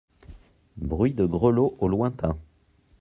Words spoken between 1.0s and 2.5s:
de grelots au lointain.